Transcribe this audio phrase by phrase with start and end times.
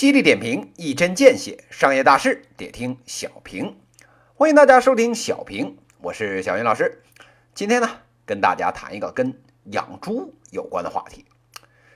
[0.00, 3.76] 犀利点评，一针见血，商业大事得听小平。
[4.34, 7.02] 欢迎大家收听小平，我是小云老师。
[7.54, 11.26] 今天呢，跟大家谈一个跟养猪有关的话题。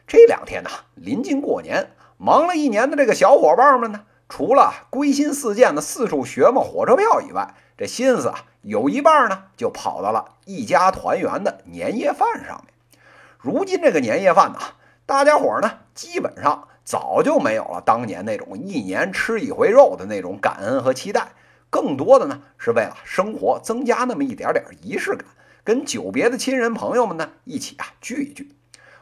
[0.07, 13.01] 这两天呢，临近过年，忙了一年的这个小伙伴们呢，除了归心似箭的四处学摸火车票以外，这心思啊，有一半呢，就跑到了一家团圆的年夜饭上面。
[13.39, 14.59] 如今这个年夜饭呢，
[15.07, 16.69] 大家伙呢，基本上。
[16.85, 21.29] 早就没有了当年那种一年吃一回肉的那种感恩和期待，
[21.71, 25.27] 更多的呢是为了生活增加那么一点点仪式感，
[25.65, 28.55] 跟久别的亲人朋友们呢一起啊聚一聚。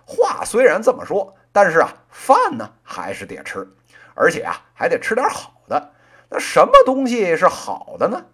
[0.05, 3.69] 话虽然这么说，但是啊饭呢还是得吃，
[4.15, 5.91] 而且啊还得吃点好的。
[6.29, 8.27] 那什么东西是好的呢？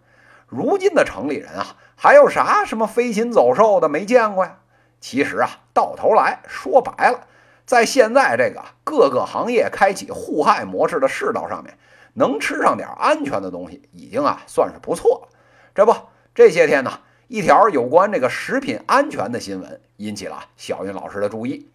[0.46, 4.58] 如今的城里人啊，还有啥什么飞禽走兽的没见过呀？
[5.00, 7.27] 其实啊，到头来说白了。
[7.68, 11.76] 在现在这个各个行业开启互害模式的世道上面，
[12.14, 15.28] 能吃上点安全的东西，已经啊算是不错了。
[15.74, 15.94] 这不，
[16.34, 21.68] 这些天呢，一条有关这个食品安全的新闻引起了小云老师的注意。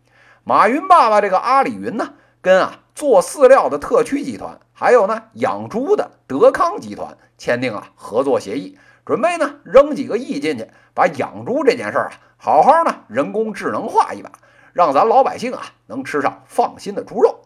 [0.44, 14.31] 马云爸爸这个阿里云呢，跟啊做饲料的特区集团，还有呢养猪的德康集团签订了合作协议，准备呢扔几个亿进去，把养猪这件事儿啊，好好呢人工智能化一把。
[14.73, 17.39] 让咱老百姓啊能吃上放心的猪肉。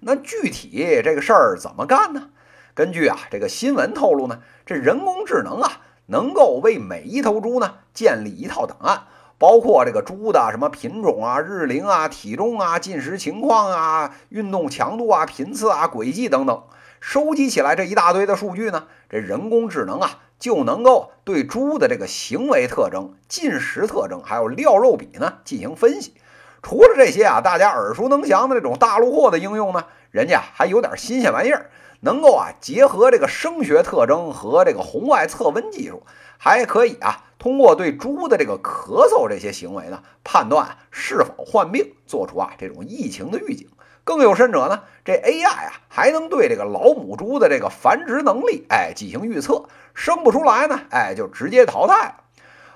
[0.00, 2.28] 那具体这个事儿怎么干呢？
[2.74, 9.04] 根据啊这个新闻透露呢，这人工智能啊能够为每一头猪呢建立一套档案，
[9.38, 16.62] 包括这个猪的什么品种啊、日龄啊、体重啊、进食情况啊、运动强度啊、频次啊、轨迹等等。
[17.00, 26.14] 收集起来这一大堆的数据呢，这人工智能啊就能够对猪的这个行为特征、进食特征还有料肉比呢进行分析。
[26.62, 31.70] 除了这些啊，大家耳熟能详的这种大陆货的应用呢，人家还有点新鲜玩意儿，
[32.00, 36.02] 能够啊结合这个声学特征和这个红外测温技术，
[36.38, 43.68] 还可以啊通过对猪的这个咳嗽这些行为呢，判断是否患病，做出啊这种疫情的预警。
[44.06, 52.14] 更有甚者呢，这 AI 啊还能对这个老母猪的这个繁殖能力，哎进行预测，生不出来呢，哎就直接淘汰了。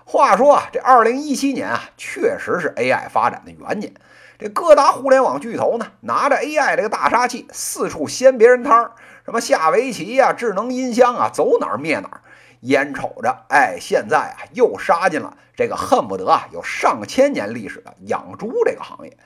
[0.05, 3.95] 话说啊，这二零一七年啊，确实是 AI 发展的元年。
[4.41, 8.91] 这各大互联网巨头呢，拿着 AI 这个大杀器，四处掀别人摊儿，
[9.25, 12.23] 什么下围棋呀、智能音箱啊，走哪儿灭哪儿。
[12.63, 19.17] 眼瞅着，哎，现在啊，又杀进了这个恨不得啊有上千年历史的养猪这个行业。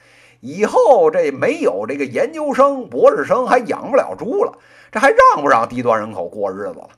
[0.45, 4.59] 以后这没有这个研究生、博士生，还养不了猪了，
[4.93, 6.91] 这还让不让低端人口过日子了？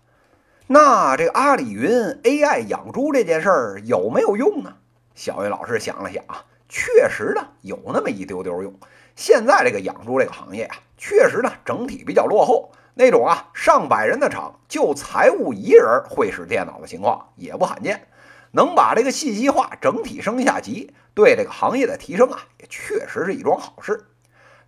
[0.67, 1.89] 那这个阿里云
[2.25, 4.75] AI 养猪这件事儿有没有用呢？
[5.15, 8.75] 小云老师想了想啊，确实呢有那么一丢丢用。
[9.15, 18.09] 现在这个养猪这个行业啊，确实呢整体比较落后，那种啊上百人的厂就财务一人会使电脑的情况也不罕见。
[18.53, 24.07] 能把这个信息化整体升下级，对这个行业的提升啊，也确实是一桩好事。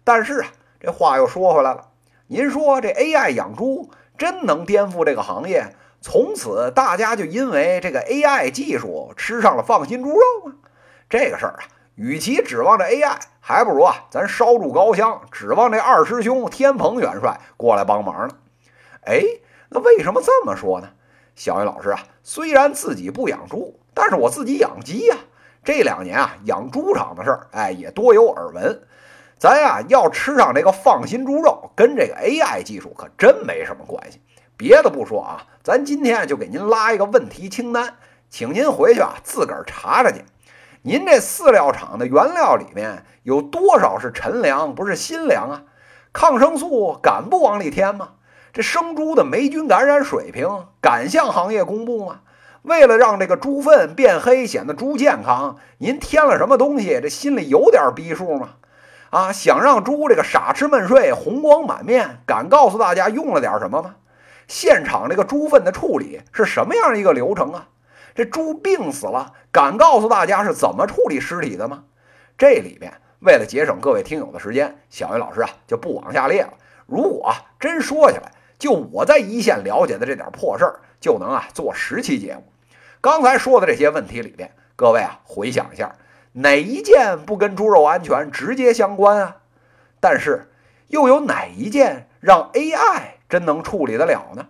[0.04, 0.48] 但是啊，
[0.80, 1.88] 这话又说回来了，
[2.26, 5.74] 您说这 AI 养猪真能颠覆这个行业？
[6.00, 10.54] 从此大家就因为这个 AI 技术吃上了放心猪肉吗？
[11.10, 11.64] 这个事儿啊，
[11.96, 18.34] 与其指望着 AI，还不如啊咱烧柱高香，指望这二师兄天蓬元帅过来帮忙呢。
[19.06, 19.22] 哎，
[19.70, 20.90] 那为什么这么说呢？
[21.38, 25.16] 小云老师啊，虽然自己不养猪，但是我自己养鸡呀。
[25.62, 28.82] 这两年啊，养猪场的事儿，哎，也多有耳闻。
[29.38, 34.20] 咱呀要吃上这个放心猪肉，跟这个 AI 技术可真没什么关系。
[34.56, 37.94] 别的不说啊，咱今天就给您拉一个问题清单，
[38.28, 40.24] 请您回去啊自个儿查查去。
[40.82, 45.62] 您这饲料厂的原料里面有多少是陈粮，不是新粮啊？
[46.12, 48.14] 抗生素敢不往里添吗？
[48.58, 52.22] 这生猪的霉菌感染水平敢向行业公布吗？
[52.62, 56.98] 为了让这个猪粪变黑，显得猪健康，您添了什么东西？
[57.00, 58.54] 这心里有点逼数吗？
[59.10, 63.94] 啊，想让猪这个傻吃闷睡，红光满面，敢告诉大家用了点什么吗？
[64.48, 67.68] 现场这个猪粪的处理是什么样一个流程啊？
[68.16, 71.84] 这猪病死了，敢告诉大家是怎么处理尸体的吗？
[72.36, 76.54] 这里面为了节省各位听友的时间，小云老师啊就不往下列了。
[76.86, 82.44] 如果真说起来，就我在一线了解的这点破事儿，就能啊做十期节目。
[83.00, 85.94] 刚才说的这些问题里边，各位啊回想一下，
[86.32, 89.36] 哪一件不跟猪肉安全直接相关啊？
[90.00, 90.50] 但是
[90.88, 93.18] 又有哪一件让 AI？
[93.28, 94.46] 真能处理得了呢？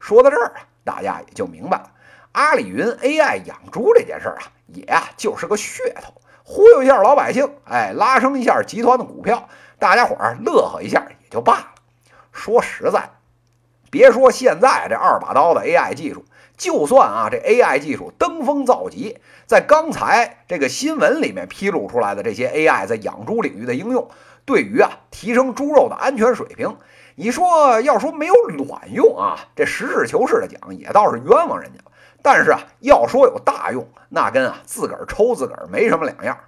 [0.00, 1.90] 说到这儿啊，大家也就明白了，
[2.32, 9.48] 阿里云 AI 养猪这件事儿啊，也啊就是个噱头，忽悠一下老百姓，哎，拉升一下集团的股票，
[9.78, 11.68] 大家伙儿乐呵一下也就罢了。
[12.36, 13.10] 说实在，
[13.90, 16.24] 别说现在这二把刀的 AI 技术，
[16.56, 24.08] 就算啊这 AI 技术登峰造极，在刚才这个新闻里面披露出来的这些 AI 在养猪领域的应用，
[24.44, 26.76] 对于啊提升猪肉的安全水平，
[27.14, 31.90] 你说要说没有卵用啊，这实事求是的讲，也倒是冤枉人家了。
[32.22, 36.38] 但是啊，要说有大用，那跟啊自个儿抽自个儿没什么两样。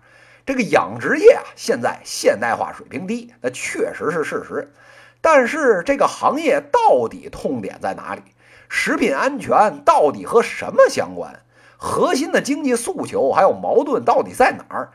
[0.45, 4.73] 这个养殖业啊，现在现代化水平低，那确实是事实。
[5.21, 8.23] 但是这个行业到底痛点在哪里？
[8.69, 11.41] 食品安全到底和什么相关？
[11.77, 14.91] 核心的经济诉求还有矛盾到底在哪儿？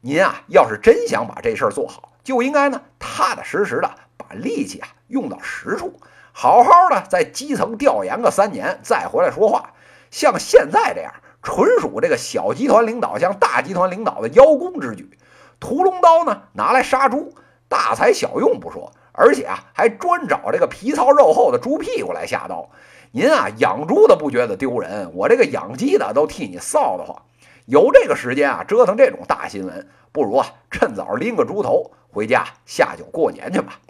[0.00, 5.94] 您啊，要是真想把这事儿做好，就应该呢踏踏实实的把力气啊用到实处，
[6.32, 9.70] 好好的在基层调研个三年，再回来说话。
[10.10, 11.12] 像现在这样，
[11.42, 15.18] 纯属这个小集团领导向大集团领导的邀功之举。
[15.60, 17.34] 屠龙刀呢，拿来杀猪，
[17.68, 22.70] 大材小用不说，而且啊，还专找这个皮糙肉厚的猪屁股来下刀。
[23.12, 27.22] 您啊，养猪的不觉得丢人，我这个养鸡的都替你臊得慌。
[27.64, 33.80] 有这个时间啊，折腾这种大新闻，不如啊，趁早拎个猪头回家下酒过年去吧。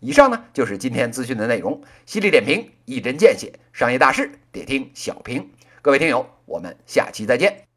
[0.00, 5.50] 以上呢就是今天资讯的内容，犀利点评，一针见血，商业大事得听小平。
[5.80, 7.73] 各位听友，我们下期再见。